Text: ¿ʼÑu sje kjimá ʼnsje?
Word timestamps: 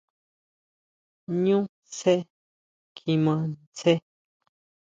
¿ʼÑu 1.41 1.59
sje 1.95 2.13
kjimá 2.95 3.33
ʼnsje? 3.49 3.93